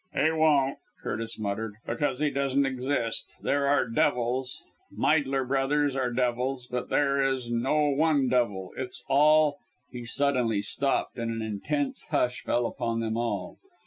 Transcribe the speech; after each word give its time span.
"He 0.15 0.31
won't!" 0.31 0.79
Curtis 1.03 1.37
muttered, 1.37 1.75
"because 1.85 2.17
he 2.17 2.31
doesn't 2.31 2.65
exist. 2.65 3.35
There 3.39 3.67
are 3.67 3.87
devils 3.87 4.63
Meidler 4.91 5.47
Brothers 5.47 5.95
were 5.95 6.11
devils 6.11 6.65
but 6.65 6.89
there 6.89 7.23
is 7.23 7.51
no 7.51 7.87
one 7.89 8.27
devil! 8.27 8.71
It's 8.75 9.03
all" 9.07 9.59
He 9.91 10.05
suddenly 10.05 10.63
stopped 10.63 11.19
and 11.19 11.29
an 11.29 11.43
intense 11.43 12.01
hush 12.09 12.41
fell 12.41 12.65
upon 12.65 12.99
them 12.99 13.15
all. 13.15 13.59